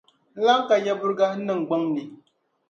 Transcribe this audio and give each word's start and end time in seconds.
n 0.35 0.39
lan 0.45 0.61
ka 0.67 0.75
yaburiga 0.85 1.25
n 1.35 1.39
niŋgbuŋ 1.47 1.83
ni. 1.93 2.03